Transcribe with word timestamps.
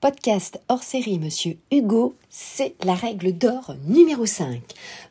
Podcast 0.00 0.60
hors 0.68 0.84
série 0.84 1.18
Monsieur 1.18 1.56
Hugo, 1.72 2.14
c'est 2.30 2.76
la 2.84 2.94
règle 2.94 3.32
d'or 3.32 3.74
numéro 3.88 4.26
5. 4.26 4.60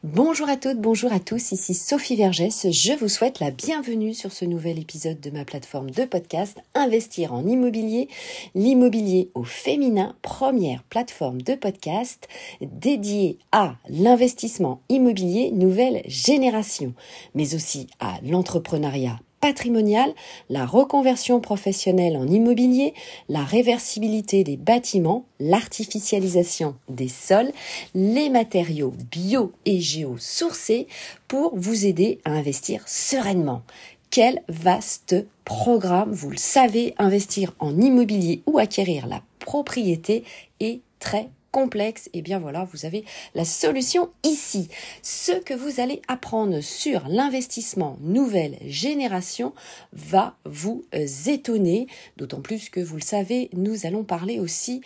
Bonjour 0.05 0.47
à 0.47 0.55
toutes, 0.55 0.79
bonjour 0.79 1.11
à 1.11 1.19
tous, 1.19 1.51
ici 1.51 1.73
Sophie 1.73 2.15
Vergès. 2.15 2.71
Je 2.71 2.93
vous 2.93 3.09
souhaite 3.09 3.41
la 3.41 3.51
bienvenue 3.51 4.13
sur 4.13 4.31
ce 4.31 4.45
nouvel 4.45 4.79
épisode 4.79 5.19
de 5.19 5.29
ma 5.29 5.43
plateforme 5.43 5.91
de 5.91 6.05
podcast 6.05 6.57
Investir 6.73 7.33
en 7.33 7.45
immobilier, 7.45 8.07
l'immobilier 8.55 9.29
au 9.33 9.43
féminin, 9.43 10.15
première 10.21 10.83
plateforme 10.83 11.41
de 11.41 11.55
podcast 11.55 12.29
dédiée 12.61 13.39
à 13.51 13.75
l'investissement 13.89 14.79
immobilier 14.87 15.51
nouvelle 15.51 16.01
génération, 16.05 16.93
mais 17.35 17.55
aussi 17.55 17.87
à 17.99 18.19
l'entrepreneuriat 18.23 19.19
patrimonial, 19.39 20.13
la 20.49 20.65
reconversion 20.65 21.39
professionnelle 21.39 22.17
en 22.17 22.27
immobilier, 22.27 22.93
la 23.29 23.43
réversibilité 23.43 24.43
des 24.43 24.57
bâtiments, 24.57 25.25
l'artificialisation 25.39 26.75
des 26.89 27.07
sols, 27.07 27.51
les 27.93 28.29
matériaux 28.29 28.93
bio 29.11 29.51
et 29.65 29.79
géosourcés 29.79 30.87
pour 31.27 31.55
vous 31.55 31.85
aider 31.85 32.19
à 32.25 32.31
investir 32.31 32.81
sereinement. 32.87 33.61
Quel 34.09 34.41
vaste 34.47 35.15
programme, 35.45 36.11
vous 36.11 36.29
le 36.29 36.37
savez, 36.37 36.93
investir 36.97 37.53
en 37.59 37.79
immobilier 37.79 38.41
ou 38.45 38.57
acquérir 38.57 39.07
la 39.07 39.21
propriété 39.39 40.23
est 40.59 40.81
très 40.99 41.29
complexe, 41.51 42.07
et 42.07 42.19
eh 42.19 42.21
bien 42.21 42.39
voilà, 42.39 42.67
vous 42.71 42.85
avez 42.85 43.03
la 43.35 43.45
solution 43.45 44.09
ici. 44.23 44.69
Ce 45.01 45.31
que 45.31 45.53
vous 45.53 45.79
allez 45.79 46.01
apprendre 46.07 46.61
sur 46.61 47.07
l'investissement 47.07 47.97
nouvelle 48.01 48.57
génération 48.65 49.53
va 49.93 50.35
vous 50.45 50.85
euh, 50.93 51.07
étonner, 51.27 51.87
d'autant 52.17 52.41
plus 52.41 52.69
que 52.69 52.79
vous 52.79 52.95
le 52.95 53.01
savez, 53.01 53.49
nous 53.53 53.85
allons 53.85 54.03
parler 54.03 54.39
aussi 54.39 54.81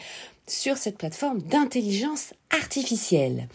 sur 0.51 0.77
cette 0.77 0.97
plateforme 0.97 1.41
d'intelligence 1.41 2.33
artificielle. 2.49 3.47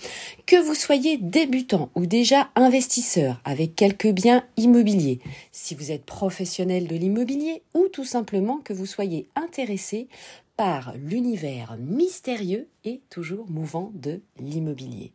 Que 0.46 0.56
vous 0.56 0.74
soyez 0.74 1.18
débutant 1.18 1.90
ou 1.94 2.06
déjà 2.06 2.48
investisseur 2.54 3.40
avec 3.44 3.76
quelques 3.76 4.10
biens 4.10 4.44
immobiliers, 4.56 5.20
si 5.52 5.74
vous 5.74 5.92
êtes 5.92 6.04
professionnel 6.04 6.86
de 6.86 6.96
l'immobilier 6.96 7.62
ou 7.74 7.88
tout 7.88 8.04
simplement 8.04 8.58
que 8.58 8.72
vous 8.72 8.86
soyez 8.86 9.28
intéressé 9.36 10.08
par 10.56 10.94
l'univers 10.96 11.76
mystérieux 11.78 12.68
et 12.84 13.00
toujours 13.10 13.46
mouvant 13.48 13.92
de 13.94 14.20
l'immobilier. 14.38 15.12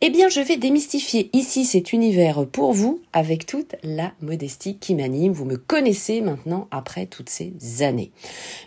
Eh 0.00 0.10
bien, 0.10 0.28
je 0.28 0.40
vais 0.40 0.56
démystifier 0.56 1.28
ici 1.32 1.64
cet 1.64 1.92
univers 1.92 2.46
pour 2.46 2.72
vous 2.72 3.00
avec 3.12 3.46
toute 3.46 3.74
la 3.82 4.12
modestie 4.20 4.76
qui 4.76 4.94
m'anime. 4.94 5.32
Vous 5.32 5.44
me 5.44 5.56
connaissez 5.56 6.20
maintenant 6.20 6.68
après 6.70 7.06
toutes 7.06 7.30
ces 7.30 7.52
années. 7.80 8.12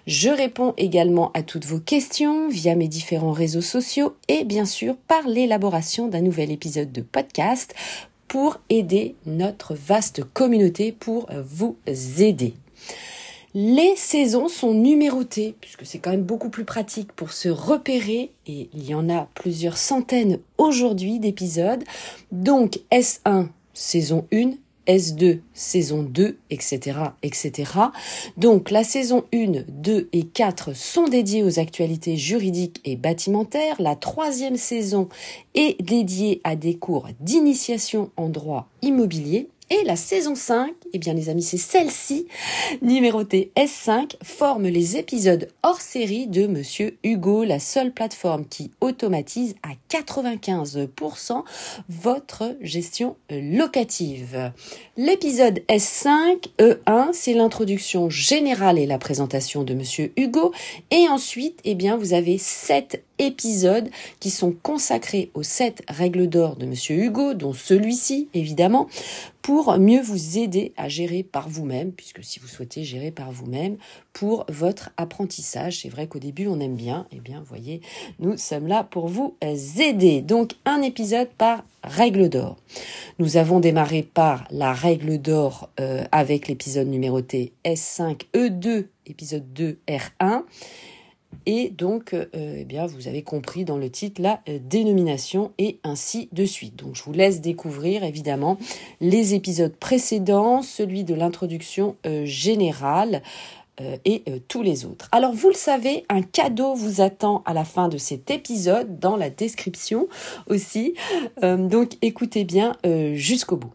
Je 0.08 0.30
réponds 0.30 0.74
également 0.76 1.32
à 1.32 1.42
toutes 1.42 1.66
vos 1.66 1.80
questions 1.80 2.50
via 2.50 2.76
mes 2.76 2.90
différents 2.90 3.32
réseaux 3.32 3.62
sociaux 3.62 4.16
et 4.28 4.44
bien 4.44 4.66
sûr 4.66 4.98
par 5.08 5.26
l'élaboration 5.26 6.10
d'un 6.10 6.22
nouvel 6.22 6.52
épisode 6.52 6.92
de 6.92 7.02
podcast 7.02 7.74
pour 8.28 8.60
aider 8.70 9.16
notre 9.26 9.74
vaste 9.74 10.26
communauté, 10.34 10.92
pour 10.92 11.30
vous 11.46 11.78
aider. 12.18 12.56
Les 13.54 13.96
saisons 13.98 14.48
sont 14.48 14.74
numérotées, 14.74 15.56
puisque 15.60 15.86
c'est 15.86 16.00
quand 16.00 16.12
même 16.12 16.24
beaucoup 16.24 16.50
plus 16.50 16.64
pratique 16.64 17.12
pour 17.12 17.34
se 17.34 17.50
repérer, 17.50 18.32
et 18.48 18.70
il 18.74 18.88
y 18.88 18.96
en 18.96 19.10
a 19.10 19.28
plusieurs 19.34 19.78
centaines 19.78 20.40
aujourd'hui 20.58 21.20
d'épisodes. 21.20 21.84
Donc 22.32 22.80
S1, 22.92 23.48
saison 23.74 24.26
1, 24.32 24.52
S2, 24.88 25.40
saison 25.54 26.04
2, 26.04 26.38
etc., 26.50 26.98
etc. 27.24 27.72
Donc 28.38 28.72
la 28.72 28.86
saison 28.86 29.26
1, 29.34 29.64
2 29.68 30.10
et 30.14 30.24
4 30.24 30.74
sont 30.74 31.08
dédiées 31.08 31.44
aux 31.44 31.60
actualités 31.60 32.16
juridiques 32.16 32.80
et 32.86 32.96
bâtimentaires. 32.96 33.82
La 33.82 33.96
troisième 33.96 34.56
saison 34.56 35.10
est 35.56 35.82
dédiée 35.82 36.40
à 36.44 36.56
des 36.56 36.76
cours 36.76 37.10
d'initiation 37.20 38.12
en 38.16 38.30
droit 38.30 38.70
immobilier. 38.82 39.50
Et 39.70 39.84
la 39.86 39.96
saison 39.96 40.36
5, 40.36 40.74
eh 40.94 41.00
bien 41.00 41.14
les 41.14 41.30
amis, 41.30 41.44
c'est 41.44 41.58
celle-ci, 41.58 42.28
numérotée 42.82 43.52
S5, 43.56 44.16
forme 44.24 44.68
les 44.68 44.98
épisodes 44.98 45.48
hors 45.64 45.82
série 45.82 46.28
de 46.28 46.48
Monsieur 46.48 46.98
Hugo, 47.04 47.44
la 47.44 47.60
seule 47.60 47.92
plateforme 47.92 48.46
qui 48.46 48.72
automatise 48.82 49.56
à 49.64 49.70
95% 49.90 51.44
votre 51.90 52.56
gestion 52.62 53.16
locative. 53.30 54.52
L'épisode 54.98 55.60
S5, 55.68 56.48
E1, 56.60 57.10
c'est 57.14 57.34
l'introduction 57.34 58.10
générale 58.10 58.78
et 58.78 58.86
la 58.86 58.98
présentation 58.98 59.64
de 59.64 59.74
Monsieur 59.74 60.12
Hugo. 60.18 60.54
Et 60.92 61.08
ensuite, 61.08 61.60
eh 61.64 61.76
bien, 61.76 61.98
vous 61.98 62.14
avez 62.14 62.38
7 62.38 63.04
épisodes 63.20 63.90
qui 64.20 64.30
sont 64.30 64.52
consacrés 64.52 65.32
aux 65.34 65.44
7 65.44 65.84
règles 65.88 66.28
d'or 66.28 66.56
de 66.56 66.66
Monsieur 66.66 66.96
Hugo, 66.96 67.34
dont 67.34 67.54
celui-ci, 67.54 68.28
évidemment, 68.34 68.88
pour 69.42 69.78
mieux 69.78 70.02
vous 70.02 70.38
aider 70.38 70.74
à 70.78 70.81
gérer 70.90 71.24
par 71.24 71.50
vous-même, 71.50 71.92
puisque 71.92 72.24
si 72.24 72.40
vous 72.40 72.48
souhaitez 72.48 72.84
gérer 72.84 73.12
par 73.12 73.32
vous-même, 73.32 73.78
pour 74.14 74.46
votre 74.50 74.92
apprentissage. 74.98 75.82
C'est 75.82 75.90
vrai 75.90 76.08
qu'au 76.08 76.20
début, 76.20 76.48
on 76.48 76.60
aime 76.60 76.76
bien. 76.76 77.08
Eh 77.12 77.20
bien, 77.20 77.44
voyez, 77.46 77.82
nous 78.20 78.38
sommes 78.38 78.68
là 78.68 78.84
pour 78.84 79.08
vous 79.08 79.36
aider. 79.80 80.22
Donc, 80.22 80.54
un 80.66 80.82
épisode 80.82 81.30
par 81.30 81.64
règle 81.84 82.30
d'or. 82.30 82.58
Nous 83.20 83.38
avons 83.38 83.60
démarré 83.60 84.04
par 84.04 84.46
la 84.52 84.74
règle 84.74 85.18
d'or 85.18 85.70
euh, 85.80 86.04
avec 86.12 86.48
l'épisode 86.48 86.88
numéroté 86.88 87.54
S5E2, 87.66 88.86
épisode 89.06 89.52
2 89.54 89.80
R1. 89.88 90.44
Et 91.46 91.70
donc, 91.70 92.14
euh, 92.14 92.26
eh 92.34 92.66
bien, 92.66 92.86
vous 92.86 93.08
avez 93.08 93.24
compris 93.24 93.66
dans 93.66 93.78
le 93.78 93.90
titre 93.90 94.22
la 94.22 94.42
euh, 94.48 94.60
dénomination 94.62 95.52
et 95.58 95.80
ainsi 95.84 96.30
de 96.32 96.46
suite. 96.46 96.76
Donc, 96.76 96.96
je 96.96 97.04
vous 97.04 97.14
laisse 97.14 97.42
découvrir 97.42 98.04
évidemment 98.04 98.58
les 99.00 99.34
épisodes 99.34 99.76
précédents, 99.76 100.62
celui 100.62 101.04
de 101.04 101.16
l'introduction 101.16 101.96
euh, 102.06 102.26
générale 102.26 103.22
et 104.06 104.24
tous 104.48 104.62
les 104.62 104.86
autres. 104.86 105.08
Alors, 105.12 105.34
vous 105.34 105.48
le 105.48 105.56
savez, 105.56 106.06
un 106.08 106.22
cadeau 106.22 106.76
vous 106.76 107.02
attend 107.02 107.42
à 107.48 107.54
la 107.56 107.66
fin 107.66 107.88
de 107.88 107.98
cet 107.98 108.30
épisode 108.30 109.00
dans 109.00 109.18
la 109.18 109.32
description 109.32 110.08
aussi. 110.48 110.94
donc, 111.42 111.98
écoutez 112.04 112.44
bien 112.44 112.76
jusqu'au 113.16 113.58
bout. 113.58 113.74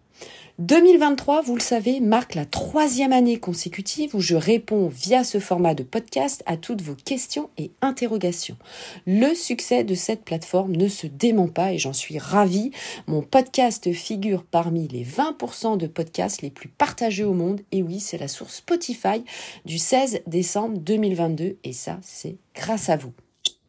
2023, 0.58 1.42
vous 1.42 1.54
le 1.54 1.60
savez, 1.60 2.00
marque 2.00 2.34
la 2.34 2.46
troisième 2.46 3.12
année 3.12 3.38
consécutive 3.38 4.14
où 4.16 4.20
je 4.20 4.36
réponds 4.36 4.88
via 4.88 5.22
ce 5.22 5.38
format 5.38 5.74
de 5.74 5.82
podcast 5.82 6.42
à 6.46 6.56
toutes 6.56 6.80
vos 6.80 6.94
questions 6.94 7.50
et 7.58 7.70
interrogations. 7.82 8.56
Le 9.06 9.34
succès 9.34 9.84
de 9.84 9.94
cette 9.94 10.24
plateforme 10.24 10.74
ne 10.74 10.88
se 10.88 11.06
dément 11.06 11.48
pas 11.48 11.74
et 11.74 11.78
j'en 11.78 11.92
suis 11.92 12.18
ravie. 12.18 12.70
Mon 13.06 13.20
podcast 13.20 13.92
figure 13.92 14.44
parmi 14.44 14.88
les 14.88 15.04
20% 15.04 15.76
de 15.76 15.86
podcasts 15.86 16.40
les 16.40 16.50
plus 16.50 16.70
partagés 16.70 17.24
au 17.24 17.34
monde. 17.34 17.60
Et 17.70 17.82
oui, 17.82 18.00
c'est 18.00 18.16
la 18.16 18.28
source 18.28 18.56
Spotify 18.56 19.24
du 19.66 19.76
16 19.76 20.22
décembre 20.26 20.78
2022 20.78 21.58
et 21.64 21.72
ça, 21.74 21.98
c'est 22.00 22.36
grâce 22.54 22.88
à 22.88 22.96
vous. 22.96 23.12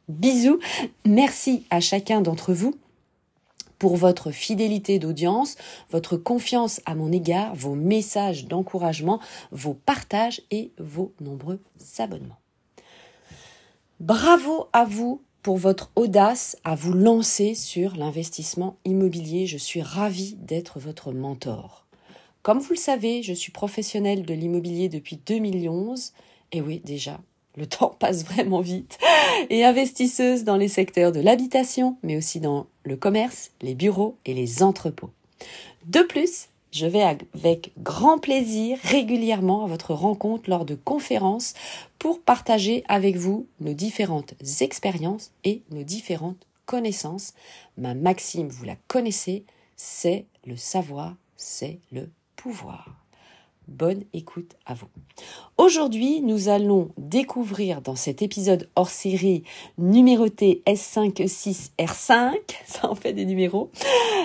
Bisous, 0.07 0.59
merci 1.05 1.65
à 1.69 1.81
chacun 1.81 2.21
d'entre 2.21 2.53
vous 2.53 2.75
pour 3.79 3.95
votre 3.95 4.31
fidélité 4.31 4.99
d'audience, 4.99 5.55
votre 5.91 6.17
confiance 6.17 6.81
à 6.85 6.95
mon 6.95 7.11
égard, 7.11 7.55
vos 7.55 7.75
messages 7.75 8.45
d'encouragement, 8.45 9.19
vos 9.51 9.73
partages 9.73 10.41
et 10.51 10.71
vos 10.79 11.13
nombreux 11.21 11.59
abonnements. 11.99 12.39
Bravo 13.99 14.67
à 14.73 14.85
vous 14.85 15.21
pour 15.41 15.57
votre 15.57 15.91
audace 15.95 16.57
à 16.63 16.75
vous 16.75 16.93
lancer 16.93 17.55
sur 17.55 17.95
l'investissement 17.95 18.77
immobilier. 18.85 19.47
Je 19.47 19.57
suis 19.57 19.81
ravie 19.81 20.35
d'être 20.35 20.79
votre 20.79 21.13
mentor. 21.13 21.87
Comme 22.43 22.59
vous 22.59 22.73
le 22.73 22.75
savez, 22.75 23.23
je 23.23 23.33
suis 23.33 23.51
professionnelle 23.51 24.25
de 24.25 24.33
l'immobilier 24.33 24.89
depuis 24.89 25.17
2011. 25.25 26.13
Et 26.51 26.61
oui, 26.61 26.81
déjà, 26.83 27.19
le 27.57 27.67
temps 27.67 27.95
passe 27.99 28.23
vraiment 28.23 28.61
vite, 28.61 28.97
et 29.49 29.65
investisseuse 29.65 30.43
dans 30.43 30.55
les 30.55 30.69
secteurs 30.69 31.11
de 31.11 31.19
l'habitation, 31.19 31.97
mais 32.03 32.15
aussi 32.15 32.39
dans 32.39 32.67
le 32.83 32.95
commerce, 32.95 33.51
les 33.61 33.75
bureaux 33.75 34.15
et 34.25 34.33
les 34.33 34.63
entrepôts. 34.63 35.09
De 35.85 36.01
plus, 36.01 36.47
je 36.71 36.85
vais 36.85 37.01
avec 37.01 37.71
grand 37.79 38.19
plaisir 38.19 38.77
régulièrement 38.83 39.63
à 39.63 39.67
votre 39.67 39.93
rencontre 39.93 40.49
lors 40.49 40.65
de 40.65 40.75
conférences 40.75 41.53
pour 41.97 42.21
partager 42.21 42.83
avec 42.87 43.15
vous 43.15 43.47
nos 43.61 43.73
différentes 43.73 44.33
expériences 44.61 45.31
et 45.43 45.61
nos 45.71 45.83
différentes 45.83 46.45
connaissances. 46.65 47.33
Ma 47.77 47.93
maxime, 47.93 48.49
vous 48.49 48.65
la 48.65 48.75
connaissez, 48.87 49.45
c'est 49.75 50.25
le 50.45 50.57
savoir, 50.57 51.15
c'est 51.35 51.79
le 51.91 52.09
pouvoir. 52.35 53.06
Bonne 53.67 54.03
écoute 54.13 54.55
à 54.65 54.73
vous. 54.73 54.87
Aujourd'hui, 55.57 56.21
nous 56.21 56.47
allons 56.47 56.89
découvrir 56.97 57.81
dans 57.81 57.97
cet 57.97 58.21
épisode 58.21 58.69
hors 58.77 58.89
série 58.89 59.43
numéroté 59.77 60.63
S5-6-R5, 60.65 62.35
ça 62.65 62.89
en 62.89 62.95
fait 62.95 63.11
des 63.11 63.25
numéros, 63.25 63.69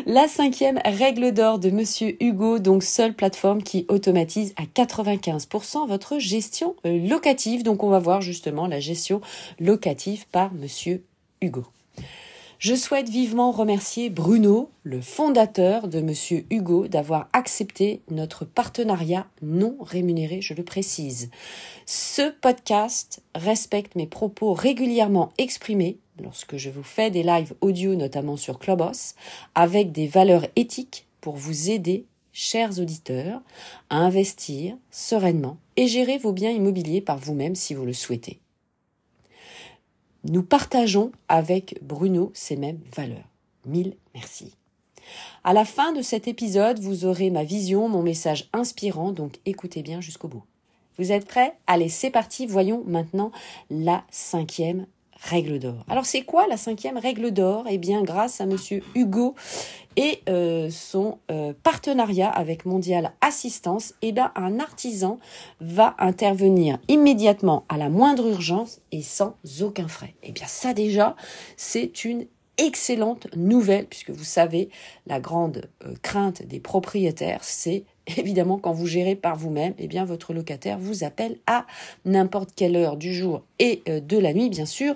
la 0.06 0.28
cinquième 0.28 0.80
règle 0.84 1.32
d'or 1.32 1.58
de 1.58 1.70
Monsieur 1.70 2.22
Hugo, 2.22 2.60
donc 2.60 2.84
seule 2.84 3.14
plateforme 3.14 3.64
qui 3.64 3.84
automatise 3.88 4.54
à 4.56 4.62
95% 4.62 5.88
votre 5.88 6.20
gestion 6.20 6.76
locative. 6.84 7.64
Donc 7.64 7.82
on 7.82 7.88
va 7.88 7.98
voir 7.98 8.20
justement 8.20 8.68
la 8.68 8.78
gestion 8.78 9.20
locative 9.58 10.26
par 10.28 10.54
Monsieur 10.54 11.04
Hugo. 11.40 11.64
Je 12.62 12.76
souhaite 12.76 13.08
vivement 13.08 13.50
remercier 13.50 14.08
Bruno, 14.08 14.70
le 14.84 15.00
fondateur 15.00 15.88
de 15.88 16.00
Monsieur 16.00 16.46
Hugo, 16.48 16.86
d'avoir 16.86 17.28
accepté 17.32 18.02
notre 18.08 18.44
partenariat 18.44 19.26
non 19.42 19.76
rémunéré, 19.80 20.40
je 20.40 20.54
le 20.54 20.62
précise. 20.62 21.28
Ce 21.86 22.30
podcast 22.30 23.20
respecte 23.34 23.96
mes 23.96 24.06
propos 24.06 24.52
régulièrement 24.52 25.32
exprimés 25.38 25.98
lorsque 26.22 26.56
je 26.56 26.70
vous 26.70 26.84
fais 26.84 27.10
des 27.10 27.24
lives 27.24 27.52
audio, 27.62 27.96
notamment 27.96 28.36
sur 28.36 28.60
Clubhouse, 28.60 29.14
avec 29.56 29.90
des 29.90 30.06
valeurs 30.06 30.46
éthiques 30.54 31.08
pour 31.20 31.34
vous 31.34 31.68
aider, 31.68 32.04
chers 32.32 32.78
auditeurs, 32.78 33.40
à 33.90 33.96
investir 33.96 34.76
sereinement 34.92 35.56
et 35.74 35.88
gérer 35.88 36.16
vos 36.16 36.32
biens 36.32 36.52
immobiliers 36.52 37.00
par 37.00 37.18
vous-même 37.18 37.56
si 37.56 37.74
vous 37.74 37.84
le 37.84 37.92
souhaitez 37.92 38.38
nous 40.24 40.42
partageons 40.42 41.12
avec 41.28 41.78
Bruno 41.82 42.30
ces 42.34 42.56
mêmes 42.56 42.80
valeurs. 42.94 43.28
Mille 43.66 43.96
merci. 44.14 44.54
À 45.44 45.52
la 45.52 45.64
fin 45.64 45.92
de 45.92 46.02
cet 46.02 46.28
épisode, 46.28 46.78
vous 46.78 47.04
aurez 47.04 47.30
ma 47.30 47.44
vision, 47.44 47.88
mon 47.88 48.02
message 48.02 48.48
inspirant, 48.52 49.12
donc 49.12 49.38
écoutez 49.46 49.82
bien 49.82 50.00
jusqu'au 50.00 50.28
bout. 50.28 50.44
Vous 50.98 51.10
êtes 51.10 51.26
prêts? 51.26 51.54
Allez, 51.66 51.88
c'est 51.88 52.10
parti, 52.10 52.46
voyons 52.46 52.84
maintenant 52.86 53.32
la 53.70 54.04
cinquième 54.10 54.86
règle 55.22 55.58
d'or. 55.58 55.84
Alors 55.88 56.04
c'est 56.04 56.22
quoi 56.22 56.46
la 56.48 56.56
cinquième 56.56 56.98
règle 56.98 57.30
d'or? 57.30 57.64
Eh 57.70 57.78
bien 57.78 58.02
grâce 58.02 58.40
à 58.40 58.46
monsieur 58.46 58.82
Hugo 58.94 59.34
et 59.96 60.20
euh, 60.28 60.69
son 60.70 61.19
euh, 61.30 61.52
partenariat 61.62 62.28
avec 62.28 62.64
Mondial 62.66 63.12
Assistance, 63.20 63.94
eh 64.02 64.12
bien 64.12 64.32
un 64.34 64.58
artisan 64.58 65.19
va 65.60 65.94
intervenir 65.98 66.78
immédiatement 66.88 67.64
à 67.69 67.76
la 67.76 67.88
moindre 67.88 68.26
urgence 68.28 68.80
et 68.90 69.02
sans 69.02 69.36
aucun 69.60 69.88
frais. 69.88 70.14
Eh 70.22 70.32
bien 70.32 70.46
ça 70.46 70.74
déjà, 70.74 71.14
c'est 71.56 72.04
une 72.04 72.26
excellente 72.58 73.28
nouvelle 73.36 73.86
puisque 73.86 74.10
vous 74.10 74.24
savez 74.24 74.70
la 75.06 75.20
grande 75.20 75.70
euh, 75.84 75.94
crainte 76.02 76.42
des 76.42 76.60
propriétaires, 76.60 77.42
c'est 77.42 77.84
évidemment, 78.16 78.58
quand 78.58 78.72
vous 78.72 78.87
gérez 78.87 79.14
par 79.16 79.37
vous-même, 79.37 79.75
eh 79.78 79.87
bien, 79.87 80.04
votre 80.04 80.32
locataire 80.32 80.78
vous 80.78 81.04
appelle 81.04 81.38
à 81.46 81.66
n'importe 82.04 82.50
quelle 82.54 82.76
heure 82.76 82.96
du 82.96 83.14
jour 83.14 83.43
et 83.58 83.82
euh, 83.88 84.00
de 84.00 84.19
la 84.19 84.32
nuit, 84.32 84.50
bien 84.50 84.66
sûr, 84.66 84.94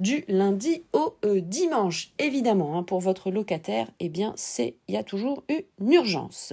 du 0.00 0.24
lundi 0.28 0.82
au 0.92 1.14
euh, 1.24 1.40
dimanche. 1.40 2.12
Évidemment, 2.18 2.78
hein, 2.78 2.82
pour 2.82 3.00
votre 3.00 3.30
locataire, 3.30 3.90
eh 4.00 4.08
bien, 4.08 4.32
c'est, 4.36 4.76
il 4.88 4.94
y 4.94 4.98
a 4.98 5.04
toujours 5.04 5.42
une 5.48 5.92
urgence, 5.92 6.52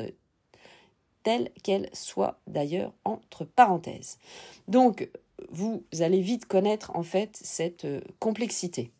telle 1.23 1.49
qu'elle 1.63 1.89
soit 1.93 2.39
d'ailleurs 2.47 2.93
entre 3.03 3.45
parenthèses. 3.45 4.19
Donc, 4.67 5.09
vous 5.49 5.83
allez 5.99 6.21
vite 6.21 6.45
connaître 6.45 6.91
en 6.95 7.03
fait 7.03 7.37
cette 7.41 7.85
euh, 7.85 8.01
complexité 8.19 8.91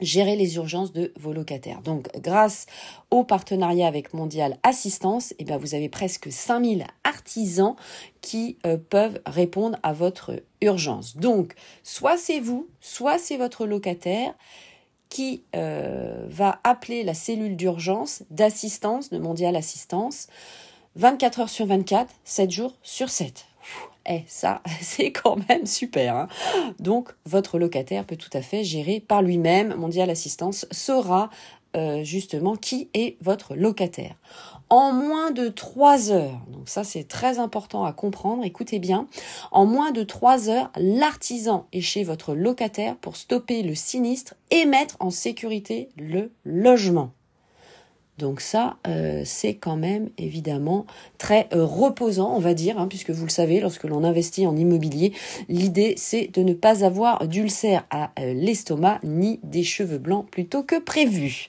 gérer 0.00 0.36
les 0.36 0.56
urgences 0.56 0.92
de 0.92 1.12
vos 1.16 1.32
locataires. 1.32 1.80
Donc, 1.82 2.08
grâce 2.20 2.66
au 3.10 3.24
partenariat 3.24 3.86
avec 3.86 4.12
Mondial 4.12 4.58
Assistance, 4.62 5.34
eh 5.38 5.44
bien, 5.44 5.56
vous 5.56 5.74
avez 5.74 5.88
presque 5.88 6.30
5000 6.30 6.86
artisans 7.04 7.76
qui 8.20 8.58
euh, 8.66 8.76
peuvent 8.76 9.20
répondre 9.26 9.78
à 9.82 9.92
votre 9.92 10.42
urgence. 10.60 11.16
Donc, 11.16 11.54
soit 11.82 12.18
c'est 12.18 12.40
vous, 12.40 12.68
soit 12.80 13.18
c'est 13.18 13.36
votre 13.36 13.66
locataire 13.66 14.34
qui 15.08 15.44
euh, 15.54 16.26
va 16.28 16.60
appeler 16.64 17.04
la 17.04 17.14
cellule 17.14 17.56
d'urgence 17.56 18.24
d'assistance 18.30 19.10
de 19.10 19.18
Mondial 19.18 19.54
Assistance 19.54 20.26
24 20.96 21.40
heures 21.40 21.48
sur 21.48 21.66
24, 21.66 22.12
7 22.24 22.50
jours 22.50 22.74
sur 22.82 23.08
7. 23.10 23.46
Eh, 24.08 24.22
ça, 24.26 24.62
c'est 24.80 25.12
quand 25.12 25.36
même 25.48 25.66
super. 25.66 26.16
Hein. 26.16 26.28
Donc, 26.78 27.10
votre 27.24 27.58
locataire 27.58 28.04
peut 28.04 28.16
tout 28.16 28.30
à 28.32 28.42
fait 28.42 28.64
gérer 28.64 29.00
par 29.00 29.22
lui-même. 29.22 29.74
Mondial 29.74 30.10
Assistance 30.10 30.66
saura 30.70 31.30
euh, 31.76 32.04
justement 32.04 32.54
qui 32.54 32.88
est 32.94 33.16
votre 33.20 33.56
locataire. 33.56 34.14
En 34.70 34.92
moins 34.92 35.32
de 35.32 35.48
trois 35.48 36.12
heures, 36.12 36.40
donc 36.48 36.68
ça 36.68 36.84
c'est 36.84 37.02
très 37.02 37.40
important 37.40 37.84
à 37.84 37.92
comprendre, 37.92 38.44
écoutez 38.44 38.78
bien, 38.78 39.08
en 39.50 39.66
moins 39.66 39.90
de 39.90 40.04
trois 40.04 40.48
heures, 40.48 40.70
l'artisan 40.76 41.66
est 41.72 41.80
chez 41.80 42.04
votre 42.04 42.34
locataire 42.34 42.96
pour 42.96 43.16
stopper 43.16 43.62
le 43.62 43.74
sinistre 43.74 44.34
et 44.52 44.66
mettre 44.66 44.96
en 45.00 45.10
sécurité 45.10 45.88
le 45.96 46.30
logement. 46.44 47.10
Donc 48.18 48.40
ça, 48.40 48.76
euh, 48.86 49.22
c'est 49.24 49.54
quand 49.54 49.76
même 49.76 50.08
évidemment 50.18 50.86
très 51.18 51.48
euh, 51.52 51.64
reposant, 51.64 52.32
on 52.34 52.38
va 52.38 52.54
dire, 52.54 52.78
hein, 52.78 52.86
puisque 52.86 53.10
vous 53.10 53.24
le 53.24 53.30
savez, 53.30 53.60
lorsque 53.60 53.84
l'on 53.84 54.04
investit 54.04 54.46
en 54.46 54.56
immobilier, 54.56 55.12
l'idée 55.48 55.94
c'est 55.96 56.28
de 56.32 56.42
ne 56.42 56.54
pas 56.54 56.84
avoir 56.84 57.26
d'ulcère 57.26 57.84
à 57.90 58.12
euh, 58.20 58.32
l'estomac 58.34 59.00
ni 59.02 59.40
des 59.42 59.64
cheveux 59.64 59.98
blancs 59.98 60.30
plutôt 60.30 60.62
que 60.62 60.78
prévu. 60.78 61.48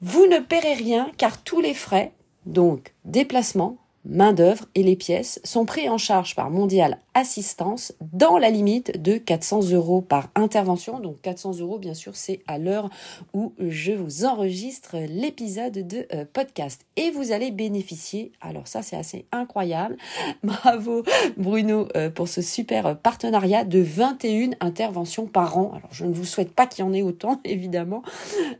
Vous 0.00 0.26
ne 0.26 0.38
paierez 0.38 0.74
rien 0.74 1.10
car 1.16 1.42
tous 1.42 1.60
les 1.60 1.74
frais, 1.74 2.12
donc 2.46 2.94
déplacement, 3.04 3.78
main-d'œuvre 4.04 4.66
et 4.74 4.82
les 4.82 4.96
pièces 4.96 5.40
sont 5.44 5.64
pris 5.64 5.88
en 5.88 5.98
charge 5.98 6.34
par 6.34 6.50
Mondial 6.50 6.98
Assistance 7.14 7.94
dans 8.12 8.38
la 8.38 8.50
limite 8.50 9.00
de 9.00 9.16
400 9.16 9.70
euros 9.70 10.00
par 10.00 10.28
intervention. 10.34 10.98
Donc 10.98 11.20
400 11.22 11.58
euros, 11.60 11.78
bien 11.78 11.94
sûr, 11.94 12.16
c'est 12.16 12.40
à 12.46 12.58
l'heure 12.58 12.90
où 13.32 13.52
je 13.58 13.92
vous 13.92 14.24
enregistre 14.24 14.96
l'épisode 15.08 15.86
de 15.86 16.06
euh, 16.12 16.24
podcast. 16.32 16.84
Et 16.96 17.10
vous 17.12 17.32
allez 17.32 17.50
bénéficier, 17.50 18.32
alors 18.40 18.66
ça 18.66 18.82
c'est 18.82 18.96
assez 18.96 19.26
incroyable, 19.32 19.96
bravo 20.42 21.04
Bruno 21.36 21.88
euh, 21.96 22.10
pour 22.10 22.28
ce 22.28 22.42
super 22.42 22.98
partenariat 22.98 23.64
de 23.64 23.80
21 23.80 24.50
interventions 24.60 25.26
par 25.26 25.56
an. 25.56 25.72
Alors 25.74 25.90
je 25.92 26.04
ne 26.04 26.12
vous 26.12 26.24
souhaite 26.24 26.52
pas 26.52 26.66
qu'il 26.66 26.84
y 26.84 26.88
en 26.88 26.92
ait 26.92 27.02
autant, 27.02 27.40
évidemment, 27.44 28.02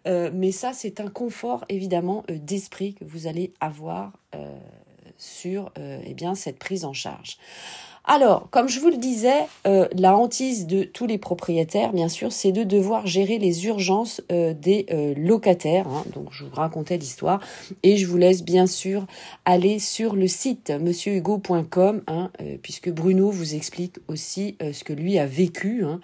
euh, 0.06 0.30
mais 0.32 0.52
ça 0.52 0.72
c'est 0.72 1.00
un 1.00 1.08
confort, 1.08 1.64
évidemment, 1.68 2.24
d'esprit 2.28 2.94
que 2.94 3.04
vous 3.04 3.26
allez 3.26 3.52
avoir 3.60 4.12
sur 5.18 5.72
euh, 5.78 6.00
eh 6.04 6.14
bien, 6.14 6.34
cette 6.34 6.58
prise 6.58 6.84
en 6.84 6.92
charge. 6.92 7.38
Alors, 8.06 8.50
comme 8.50 8.68
je 8.68 8.80
vous 8.80 8.90
le 8.90 8.98
disais, 8.98 9.46
euh, 9.66 9.88
la 9.96 10.14
hantise 10.14 10.66
de 10.66 10.84
tous 10.84 11.06
les 11.06 11.16
propriétaires, 11.16 11.94
bien 11.94 12.10
sûr, 12.10 12.32
c'est 12.32 12.52
de 12.52 12.62
devoir 12.62 13.06
gérer 13.06 13.38
les 13.38 13.64
urgences 13.64 14.20
euh, 14.30 14.52
des 14.52 14.84
euh, 14.90 15.14
locataires. 15.16 15.88
Hein. 15.88 16.04
donc, 16.14 16.28
je 16.30 16.44
vous 16.44 16.54
racontais 16.54 16.98
l'histoire 16.98 17.40
et 17.82 17.96
je 17.96 18.06
vous 18.06 18.18
laisse 18.18 18.44
bien 18.44 18.66
sûr 18.66 19.06
aller 19.46 19.78
sur 19.78 20.16
le 20.16 20.28
site 20.28 20.70
monsieurhugo.com, 20.70 22.02
hein, 22.06 22.30
puisque 22.60 22.90
Bruno 22.90 23.30
vous 23.30 23.54
explique 23.54 23.96
aussi 24.08 24.58
ce 24.60 24.84
que 24.84 24.92
lui 24.92 25.18
a 25.18 25.24
vécu, 25.24 25.84
hein, 25.84 26.00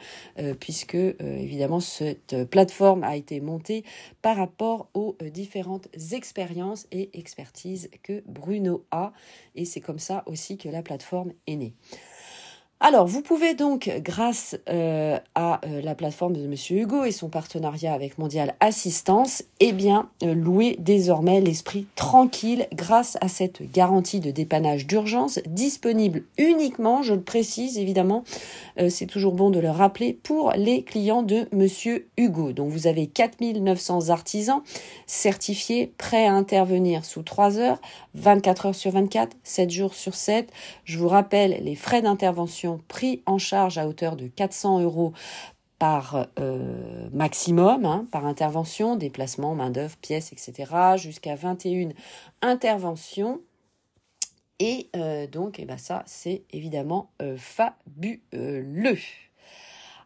puisque 0.59 0.95
évidemment 0.95 1.81
cette 1.81 2.45
plateforme 2.45 3.05
a 3.05 3.17
été 3.17 3.41
montée 3.41 3.85
par 4.23 4.37
rapport 4.37 4.89
aux 4.95 5.17
différentes 5.33 5.89
expériences 6.13 6.87
et 6.93 7.11
expertises 7.19 7.91
que 8.03 8.23
Bruno 8.27 8.85
a, 8.91 9.13
et 9.55 9.65
c'est 9.65 9.81
comme 9.81 9.99
ça 9.99 10.23
aussi 10.27 10.57
que 10.57 10.69
la 10.69 10.83
plateforme 10.83 11.33
est 11.47 11.57
née. 11.57 11.75
Alors, 12.83 13.07
vous 13.07 13.21
pouvez 13.21 13.53
donc, 13.53 13.91
grâce 13.99 14.57
euh, 14.71 15.19
à 15.35 15.61
euh, 15.67 15.83
la 15.83 15.95
plateforme 15.95 16.35
de 16.35 16.47
Monsieur 16.47 16.79
Hugo 16.79 17.05
et 17.05 17.13
son 17.13 17.29
partenariat 17.29 17.93
avec 17.93 18.17
Mondial 18.17 18.55
Assistance, 18.61 19.43
eh 19.61 19.73
bien, 19.73 20.09
euh, 20.23 20.33
louer 20.33 20.77
désormais 20.79 21.43
l'esprit 21.43 21.87
tranquille 21.95 22.67
grâce 22.73 23.19
à 23.21 23.29
cette 23.29 23.71
garantie 23.71 24.19
de 24.19 24.31
dépannage 24.31 24.87
d'urgence 24.87 25.41
disponible 25.45 26.23
uniquement, 26.39 27.03
je 27.03 27.13
le 27.13 27.21
précise 27.21 27.77
évidemment, 27.77 28.25
c'est 28.89 29.05
toujours 29.05 29.35
bon 29.35 29.51
de 29.51 29.61
le 29.61 29.69
rappeler, 29.69 30.15
pour 30.15 30.53
les 30.53 30.83
clients 30.83 31.23
de 31.23 31.49
Monsieur 31.53 32.09
Hugo. 32.17 32.53
Donc, 32.53 32.71
vous 32.71 32.87
avez 32.87 33.07
4900 33.07 34.09
artisans 34.09 34.63
certifiés, 35.07 35.93
prêts 35.99 36.27
à 36.27 36.33
intervenir 36.33 37.05
sous 37.05 37.23
3 37.23 37.59
heures, 37.59 37.79
24 38.15 38.67
heures 38.67 38.75
sur 38.75 38.93
24, 38.93 39.37
7 39.43 39.71
jours 39.71 39.95
sur 39.95 40.15
7. 40.15 40.51
Je 40.85 40.99
vous 40.99 41.09
rappelle 41.09 41.61
les 41.63 41.75
frais 41.75 42.01
d'intervention 42.01 42.70
pris 42.79 43.23
en 43.27 43.39
charge 43.39 43.79
à 43.79 43.87
hauteur 43.87 44.17
de 44.17 44.27
400 44.27 44.81
euros 44.81 45.13
par 45.81 46.27
euh, 46.39 47.09
maximum, 47.11 47.87
hein, 47.87 48.07
par 48.13 48.27
intervention, 48.27 48.97
déplacement, 48.97 49.55
main-d'œuvre, 49.55 49.97
pièces, 49.97 50.31
etc., 50.33 50.73
jusqu'à 50.97 51.35
21 51.35 51.89
interventions. 52.43 53.41
Et 54.59 54.91
euh, 54.95 55.27
donc, 55.27 55.59
eh 55.59 55.65
ben 55.65 55.79
ça, 55.79 56.03
c'est 56.07 56.45
évidemment 56.51 57.11
euh, 57.23 57.39
fabuleux. 57.39 58.99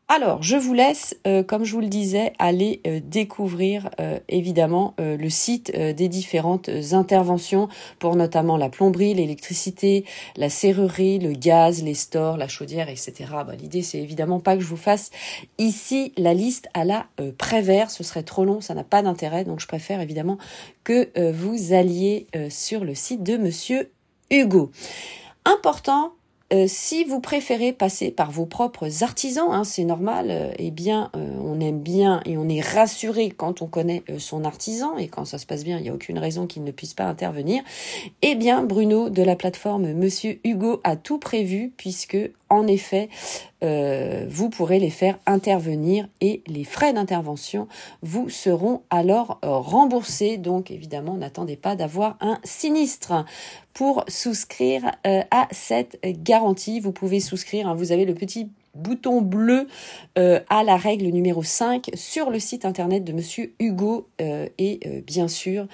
Alors, 0.07 0.43
je 0.43 0.57
vous 0.57 0.75
laisse, 0.75 1.17
euh, 1.27 1.43
comme 1.43 1.65
je 1.65 1.73
vous 1.73 1.81
le 1.81 1.89
disais, 1.89 2.35
aller 2.39 2.83
euh, 2.87 3.01
découvrir 3.03 3.89
euh, 4.01 4.19
évidemment 4.29 4.95
le 4.99 5.29
site 5.31 5.75
des 5.75 6.09
différentes 6.09 6.69
interventions 6.93 7.69
pour 7.99 8.15
notamment 8.17 8.57
la 8.57 8.69
plomberie, 8.69 9.15
l'électricité, 9.15 10.05
la 10.37 10.51
serrurerie, 10.51 11.19
le 11.19 11.33
gaz, 11.33 11.83
les 11.83 11.95
stores, 11.95 12.37
la 12.37 12.49
chaudière, 12.49 12.89
etc. 12.89 13.13
Bah, 13.31 13.55
L'idée, 13.59 13.83
c'est 13.83 13.99
évidemment 13.99 14.41
pas 14.41 14.57
que 14.57 14.63
je 14.63 14.69
vous 14.69 14.77
fasse 14.77 15.11
ici 15.59 16.13
la 16.17 16.35
liste 16.35 16.69
à 16.75 16.85
la 16.85 17.07
Prévert. 17.39 17.91
Ce 17.91 18.05
serait 18.05 18.23
trop 18.23 18.45
long, 18.45 18.61
ça 18.61 18.75
n'a 18.75 18.85
pas 18.85 19.03
d'intérêt. 19.03 19.45
Donc, 19.45 19.61
je 19.61 19.67
préfère 19.67 20.01
évidemment 20.01 20.39
que 20.85 21.11
vous 21.33 21.73
alliez 21.73 22.27
sur 22.51 22.85
le 22.85 22.95
site 22.95 23.23
de 23.23 23.37
Monsieur 23.37 23.91
Hugo. 24.31 24.71
Important, 25.45 26.13
euh, 26.55 26.67
si 26.69 27.03
vous 27.03 27.21
préférez 27.21 27.73
passer 27.73 28.13
par 28.13 28.31
vos 28.31 28.47
propres 28.47 29.03
artisans, 29.03 29.49
hein, 29.51 29.65
c'est 29.65 29.83
normal, 29.83 30.29
euh, 30.31 30.53
eh 30.59 30.71
bien, 30.71 31.11
euh, 31.17 31.35
on 31.43 31.59
aime 31.59 31.81
bien 31.81 32.21
et 32.27 32.37
on 32.37 32.49
est 32.49 32.61
rassuré 32.61 33.31
quand 33.31 33.61
on 33.61 33.67
connaît 33.67 34.05
son 34.19 34.45
artisan 34.45 34.97
et 34.97 35.09
quand 35.09 35.25
ça 35.25 35.39
se 35.39 35.47
passe 35.47 35.65
bien, 35.65 35.79
il 35.79 35.83
n'y 35.83 35.89
a 35.89 35.95
aucune 35.95 36.19
raison 36.19 36.47
qu'il 36.47 36.63
ne 36.63 36.71
puisse 36.71 36.95
pas 36.95 37.05
intervenir. 37.05 37.65
Eh 38.23 38.37
bien, 38.37 38.63
Bruno 38.63 39.11
de 39.11 39.23
la 39.23 39.35
plateforme 39.35 39.93
Monsieur 39.95 40.39
Hugo 40.45 40.81
a 40.85 40.95
tout 40.95 41.19
prévu 41.19 41.73
puisque, 41.77 42.19
en 42.55 42.67
effet, 42.67 43.09
vous 43.63 44.51
pourrez 44.51 44.79
les 44.79 44.91
faire 44.91 45.19
intervenir 45.25 46.07
et 46.21 46.43
les 46.47 46.65
frais 46.65 46.93
d'intervention 46.93 47.67
vous 48.03 48.29
seront 48.29 48.83
alors 48.91 49.39
remboursés. 49.43 50.37
Donc, 50.37 50.71
évidemment, 50.71 51.17
n'attendez 51.17 51.57
pas 51.57 51.75
d'avoir 51.75 52.19
un 52.21 52.39
sinistre 52.45 53.25
pour 53.75 54.05
souscrire 54.09 54.93
euh, 55.07 55.23
à 55.31 55.49
cette 55.51 55.99
garantie. 56.23 56.81
Vous 56.81 56.93
pouvez 56.93 57.21
souscrire, 57.21 57.69
hein, 57.69 57.75
vous 57.75 57.93
avez 57.93 58.05
le 58.05 58.15
petit 58.15 58.49
bouton 58.75 59.21
bleu 59.21 59.69
euh, 60.19 60.41
à 60.49 60.65
la 60.65 60.77
règle 60.77 61.07
numéro 61.07 61.43
5 61.43 61.91
sur 61.95 62.31
le 62.31 62.39
site 62.39 62.65
internet 62.65 63.05
de 63.05 63.13
monsieur 63.13 63.55
Hugo 63.61 64.09
euh, 64.21 64.49
et 64.59 64.81
bien 65.07 65.29
sûr 65.29 65.69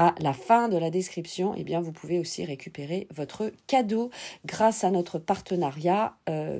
à 0.00 0.14
la 0.20 0.32
fin 0.32 0.68
de 0.68 0.78
la 0.78 0.88
description, 0.88 1.52
eh 1.56 1.62
bien, 1.62 1.80
vous 1.80 1.92
pouvez 1.92 2.18
aussi 2.18 2.44
récupérer 2.44 3.06
votre 3.14 3.52
cadeau 3.66 4.10
grâce 4.46 4.82
à 4.82 4.90
notre 4.90 5.18
partenariat, 5.18 6.14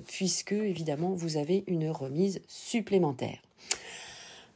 puisque 0.06 0.52
évidemment 0.52 1.14
vous 1.14 1.36
avez 1.38 1.64
une 1.66 1.90
remise 1.90 2.40
supplémentaire. 2.48 3.38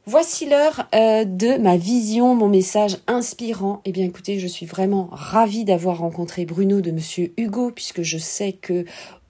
Voici 0.07 0.45
l'heure 0.45 0.87
euh, 0.93 1.25
de 1.25 1.57
ma 1.57 1.77
vision, 1.77 2.35
mon 2.35 2.47
message 2.47 2.97
inspirant. 3.07 3.81
Eh 3.85 3.91
bien 3.91 4.05
écoutez, 4.05 4.37
je 4.37 4.45
suis 4.45 4.67
vraiment 4.67 5.09
ravie 5.11 5.65
d'avoir 5.65 5.97
rencontré 5.97 6.45
Bruno 6.45 6.79
de 6.79 6.91
Monsieur 6.91 7.33
Hugo 7.37 7.71
puisque 7.71 8.03
je 8.03 8.19
sais 8.19 8.53
que 8.53 8.85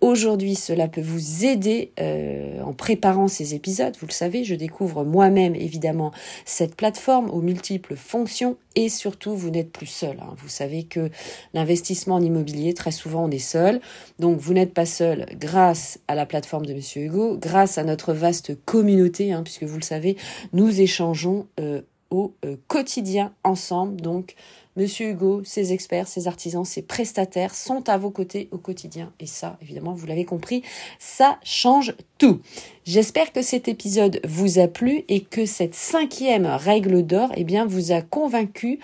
Aujourd'hui, 0.06 0.54
cela 0.54 0.88
peut 0.88 1.02
vous 1.02 1.46
aider 1.46 1.92
euh, 2.00 2.62
en 2.62 2.74
préparant 2.74 3.28
ces 3.28 3.56
épisodes. 3.56 3.98
Vous 4.00 4.06
le 4.06 4.12
savez, 4.12 4.44
je 4.44 4.54
découvre 4.54 5.04
moi-même 5.04 5.56
évidemment 5.56 6.12
cette 6.46 6.76
plateforme 6.76 7.32
aux 7.32 7.42
multiples 7.42 7.96
fonctions 7.96 8.56
et 8.76 8.88
surtout, 8.90 9.36
vous 9.36 9.50
n'êtes 9.50 9.72
plus 9.72 9.88
seul. 9.88 10.18
Hein. 10.22 10.36
Vous 10.38 10.48
savez 10.48 10.84
que 10.84 11.10
l'investissement 11.56 12.14
en 12.16 12.22
immobilier, 12.22 12.76
très 12.76 12.92
souvent, 12.92 13.26
on 13.26 13.32
est 13.32 13.40
seul. 13.40 13.82
Donc, 14.20 14.38
vous 14.38 14.54
n'êtes 14.54 14.76
pas 14.76 14.86
seul 14.86 15.26
grâce 15.40 15.98
à 16.08 16.14
la 16.14 16.28
plateforme 16.28 16.68
de 16.68 16.76
Monsieur 16.76 17.02
Hugo, 17.02 17.36
grâce 17.42 17.80
à 17.80 17.84
notre 17.84 18.14
vaste 18.14 18.64
communauté, 18.66 19.34
hein, 19.34 19.42
puisque 19.42 19.64
vous 19.64 19.78
le 19.78 19.84
savez, 19.84 20.18
nous 20.54 20.82
échangeons 20.82 21.48
euh, 21.60 21.82
au 22.12 22.36
euh, 22.46 22.58
quotidien 22.68 23.34
ensemble. 23.44 24.00
Donc, 24.02 24.36
Monsieur 24.78 25.10
Hugo, 25.10 25.42
ses 25.46 25.72
experts, 25.72 26.08
ses 26.08 26.28
artisans, 26.28 26.66
ses 26.66 26.82
prestataires 26.82 27.56
sont 27.56 27.88
à 27.88 27.98
vos 27.98 28.12
côtés 28.12 28.50
au 28.52 28.58
quotidien. 28.58 29.14
Et 29.22 29.26
ça, 29.26 29.58
évidemment, 29.62 29.94
vous 29.94 30.06
l'avez 30.06 30.26
compris, 30.26 30.64
ça 31.00 31.40
change 31.44 31.96
tout. 32.18 32.40
J'espère 32.86 33.32
que 33.32 33.42
cet 33.42 33.68
épisode 33.68 34.20
vous 34.26 34.60
a 34.60 34.68
plu 34.68 35.04
et 35.10 35.22
que 35.22 35.46
cette 35.46 35.74
cinquième 35.74 36.46
règle 36.46 37.04
d'or, 37.04 37.32
eh 37.36 37.44
vous 37.66 37.92
a 37.92 38.02
convaincu 38.02 38.80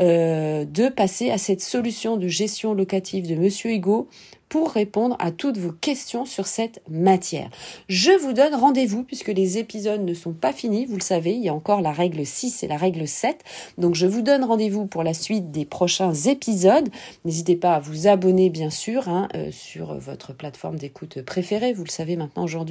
euh, 0.00 0.64
de 0.64 0.88
passer 0.88 1.30
à 1.30 1.38
cette 1.38 1.60
solution 1.60 2.16
de 2.16 2.28
gestion 2.28 2.74
locative 2.74 3.26
de 3.26 3.34
Monsieur 3.34 3.72
Hugo 3.72 4.08
pour 4.50 4.72
répondre 4.72 5.16
à 5.20 5.30
toutes 5.30 5.56
vos 5.56 5.70
questions 5.70 6.26
sur 6.26 6.46
cette 6.46 6.82
matière. 6.90 7.48
Je 7.88 8.10
vous 8.10 8.32
donne 8.32 8.54
rendez-vous 8.54 9.04
puisque 9.04 9.28
les 9.28 9.58
épisodes 9.58 10.04
ne 10.04 10.12
sont 10.12 10.32
pas 10.32 10.52
finis, 10.52 10.86
vous 10.86 10.96
le 10.96 11.02
savez, 11.02 11.32
il 11.32 11.42
y 11.42 11.48
a 11.48 11.54
encore 11.54 11.80
la 11.80 11.92
règle 11.92 12.26
6 12.26 12.64
et 12.64 12.66
la 12.66 12.76
règle 12.76 13.06
7. 13.06 13.42
Donc 13.78 13.94
je 13.94 14.06
vous 14.06 14.22
donne 14.22 14.42
rendez-vous 14.42 14.86
pour 14.86 15.04
la 15.04 15.14
suite 15.14 15.52
des 15.52 15.64
prochains 15.64 16.12
épisodes. 16.12 16.88
N'hésitez 17.24 17.54
pas 17.54 17.74
à 17.74 17.80
vous 17.80 18.08
abonner 18.08 18.50
bien 18.50 18.70
sûr 18.70 19.08
hein, 19.08 19.28
euh, 19.36 19.50
sur 19.52 19.94
votre 19.94 20.32
plateforme 20.32 20.76
d'écoute 20.76 21.22
préférée. 21.22 21.72
Vous 21.72 21.84
le 21.84 21.90
savez 21.90 22.16
maintenant 22.16 22.42
aujourd'hui, 22.42 22.69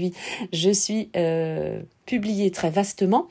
je 0.53 0.71
suis 0.71 1.09
euh, 1.15 1.81
publié 2.05 2.51
très 2.51 2.69
vastement. 2.69 3.27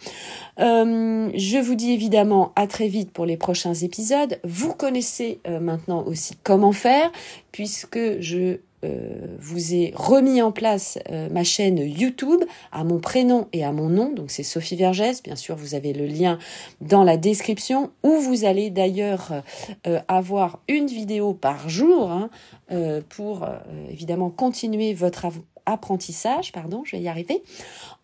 Euh, 0.61 1.31
je 1.35 1.59
vous 1.59 1.75
dis 1.75 1.93
évidemment 1.93 2.53
à 2.57 2.67
très 2.67 2.89
vite 2.89 3.11
pour 3.13 3.27
les 3.27 3.37
prochains 3.37 3.75
épisodes. 3.75 4.39
Vous 4.45 4.75
connaissez 4.75 5.41
euh, 5.47 5.61
maintenant 5.61 6.05
aussi 6.05 6.37
comment 6.43 6.73
faire, 6.73 7.11
puisque 7.53 8.21
je 8.21 8.59
vous 9.41 9.75
ai 9.75 9.93
remis 9.97 10.41
en 10.41 10.53
place 10.53 11.01
ma 11.33 11.43
chaîne 11.43 11.79
YouTube 11.79 12.45
à 12.71 12.85
mon 12.85 13.01
prénom 13.01 13.49
et 13.53 13.65
à 13.65 13.73
mon 13.73 13.89
nom. 13.89 14.13
Donc 14.13 14.31
c'est 14.31 14.45
Sophie 14.45 14.77
Vergès. 14.77 15.21
Bien 15.25 15.35
sûr, 15.35 15.57
vous 15.57 15.75
avez 15.75 15.93
le 15.93 16.07
lien 16.07 16.39
dans 16.81 17.03
la 17.03 17.17
description 17.17 17.91
où 18.05 18.13
vous 18.21 18.45
allez 18.45 18.71
d'ailleurs 18.71 19.43
avoir 20.07 20.61
une 20.69 20.87
vidéo 20.87 21.35
par 21.35 21.69
jour 21.69 22.13
hein, 22.13 22.31
pour 23.09 23.49
évidemment 23.91 24.31
continuer 24.31 24.95
votre 24.95 25.27
apprentissage, 25.69 26.53
pardon, 26.53 26.83
je 26.85 26.97
vais 26.97 27.03
y 27.03 27.09
arriver. 27.09 27.43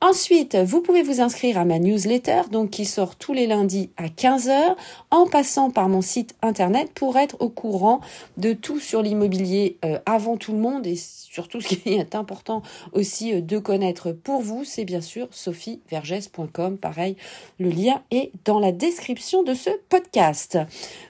Ensuite, 0.01 0.57
vous 0.57 0.83
pouvez 0.83 1.03
vous 1.03 1.21
inscrire 1.21 1.59
à 1.59 1.65
ma 1.65 1.79
newsletter, 1.79 2.43
donc 2.51 2.71
qui 2.71 2.85
sort 2.85 3.17
tous 3.17 3.33
les 3.33 3.47
lundis 3.47 3.91
à 3.97 4.09
15h, 4.09 4.77
en 5.11 5.27
passant 5.27 5.71
par 5.71 5.89
mon 5.89 6.03
site 6.03 6.35
internet 6.43 6.91
pour 6.95 7.17
être 7.17 7.37
au 7.41 7.49
courant 7.49 8.01
de 8.37 8.53
tout 8.53 8.81
sur 8.81 9.03
l'immobilier 9.03 9.79
euh, 9.85 9.99
avant 10.07 10.37
tout 10.37 10.53
le 10.53 10.59
monde 10.59 10.87
et 10.87 10.97
surtout 10.97 11.61
ce 11.61 11.69
qui 11.69 11.95
est 11.95 12.15
important 12.15 12.63
aussi 12.93 13.35
euh, 13.35 13.41
de 13.41 13.59
connaître 13.59 14.13
pour 14.13 14.41
vous, 14.41 14.65
c'est 14.65 14.85
bien 14.85 15.01
sûr 15.01 15.29
sophievergès.com. 15.31 16.79
Pareil, 16.79 17.17
le 17.59 17.71
lien 17.71 18.03
est 18.11 18.31
dans 18.45 18.61
la 18.61 18.73
description 18.73 19.43
de 19.43 19.55
ce 19.55 19.71
podcast. 19.89 20.59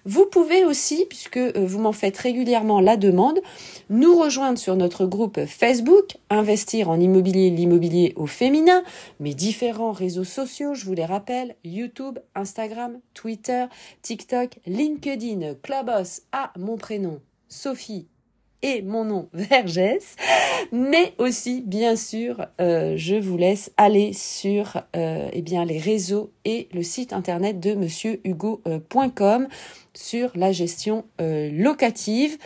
Vous 0.05 0.27
pouvez 0.27 0.65
aussi, 0.65 1.07
puisque 1.09 1.37
euh, 1.37 1.53
vous 1.57 1.81
m'en 1.81 1.93
faites 1.93 2.17
régulièrement 2.17 2.81
la 2.81 2.97
demande, 2.97 3.41
nous 3.91 4.19
rejoindre 4.19 4.59
sur 4.59 4.77
notre 4.77 5.07
groupe 5.07 5.45
Facebook, 5.47 6.17
investir 6.45 6.91
en 6.91 7.01
immobilier, 7.01 7.49
l'immobilier 7.49 8.13
au 8.17 8.27
féminin, 8.27 8.83
mes 9.19 9.33
différents 9.33 9.93
réseaux 9.93 10.25
sociaux, 10.25 10.75
je 10.75 10.85
vous 10.85 10.93
les 10.93 11.07
rappelle, 11.07 11.57
YouTube, 11.65 12.19
Instagram, 12.35 13.01
Twitter, 13.15 13.65
TikTok, 14.03 14.59
LinkedIn, 14.67 15.55
Clubhouse 15.63 16.21
à 16.33 16.53
mon 16.59 16.77
prénom, 16.77 17.23
Sophie 17.49 18.09
et 18.61 18.83
mon 18.83 19.07
nom 19.07 19.31
Vergès, 19.33 20.17
mais 20.71 21.15
aussi 21.17 21.63
bien 21.63 21.97
sûr, 21.97 22.45
euh, 22.61 22.93
je 22.99 23.15
vous 23.15 23.39
laisse 23.39 23.73
aller 23.79 24.13
sur 24.13 24.83
euh, 24.95 25.31
eh 25.33 25.41
bien 25.41 25.65
les 25.65 25.79
réseaux 25.79 26.31
et 26.45 26.69
le 26.75 26.83
site 26.83 27.15
internet 27.15 27.59
de 27.59 27.73
monsieurhugo.com 27.73 29.45
euh, 29.45 29.55
sur 29.95 30.31
la 30.35 30.53
gestion 30.53 31.07
locative. 31.19 32.37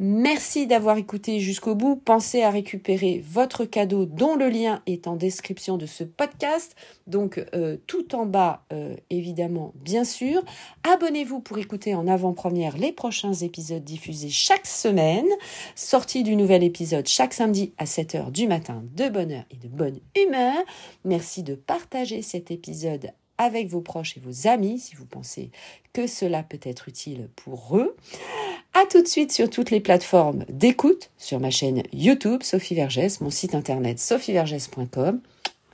Merci 0.00 0.66
d'avoir 0.66 0.96
écouté 0.96 1.38
jusqu'au 1.38 1.76
bout. 1.76 1.94
Pensez 1.96 2.42
à 2.42 2.50
récupérer 2.50 3.24
votre 3.24 3.64
cadeau 3.64 4.06
dont 4.06 4.34
le 4.34 4.48
lien 4.48 4.82
est 4.86 5.06
en 5.06 5.14
description 5.14 5.76
de 5.76 5.86
ce 5.86 6.02
podcast. 6.02 6.74
Donc 7.06 7.44
euh, 7.54 7.76
tout 7.86 8.16
en 8.16 8.26
bas, 8.26 8.64
euh, 8.72 8.96
évidemment, 9.10 9.72
bien 9.76 10.04
sûr. 10.04 10.42
Abonnez-vous 10.82 11.40
pour 11.40 11.58
écouter 11.58 11.94
en 11.94 12.08
avant-première 12.08 12.76
les 12.76 12.90
prochains 12.90 13.34
épisodes 13.34 13.84
diffusés 13.84 14.30
chaque 14.30 14.66
semaine. 14.66 15.28
Sortie 15.76 16.24
du 16.24 16.34
nouvel 16.34 16.64
épisode 16.64 17.06
chaque 17.06 17.32
samedi 17.32 17.72
à 17.78 17.84
7h 17.84 18.32
du 18.32 18.48
matin 18.48 18.82
de 18.96 19.08
bonne 19.08 19.30
heure 19.30 19.46
et 19.52 19.56
de 19.56 19.68
bonne 19.68 20.00
humeur. 20.16 20.56
Merci 21.04 21.44
de 21.44 21.54
partager 21.54 22.22
cet 22.22 22.50
épisode 22.50 23.12
avec 23.38 23.68
vos 23.68 23.80
proches 23.80 24.16
et 24.16 24.20
vos 24.20 24.48
amis 24.48 24.78
si 24.78 24.94
vous 24.94 25.06
pensez 25.06 25.50
que 25.92 26.06
cela 26.06 26.42
peut 26.42 26.60
être 26.62 26.88
utile 26.88 27.28
pour 27.36 27.76
eux. 27.76 27.96
À 28.76 28.86
tout 28.90 29.00
de 29.00 29.06
suite 29.06 29.30
sur 29.30 29.48
toutes 29.48 29.70
les 29.70 29.78
plateformes 29.78 30.44
d'écoute, 30.48 31.10
sur 31.16 31.38
ma 31.38 31.50
chaîne 31.50 31.84
YouTube 31.92 32.42
Sophie 32.42 32.74
Vergès, 32.74 33.20
mon 33.20 33.30
site 33.30 33.54
internet 33.54 34.00
sophievergès.com. 34.00 35.20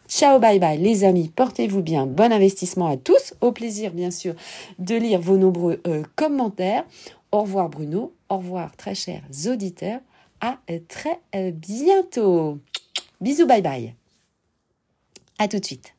Ciao, 0.07 0.38
bye 0.38 0.59
bye 0.59 0.76
les 0.76 1.04
amis, 1.04 1.30
portez-vous 1.35 1.80
bien, 1.80 2.04
bon 2.04 2.30
investissement 2.30 2.88
à 2.88 2.99
tous, 2.99 3.33
au 3.40 3.52
plaisir 3.52 3.92
bien 3.92 4.11
sûr 4.11 4.35
de 4.78 4.97
lire 4.97 5.19
vos 5.19 5.38
nombreux 5.38 5.80
euh, 5.87 6.02
commentaires. 6.14 6.85
Au 7.33 7.40
revoir 7.40 7.71
Bruno, 7.71 8.12
au 8.28 8.37
revoir 8.37 8.76
très 8.76 8.95
chers 8.95 9.23
auditeurs, 9.47 10.00
à 10.42 10.59
très 10.88 11.21
euh, 11.35 11.52
bientôt. 11.52 12.59
Bisous, 13.23 13.47
bye 13.47 13.62
bye. 13.62 13.95
À 15.38 15.49
tout 15.49 15.59
de 15.59 15.64
suite. 15.64 15.95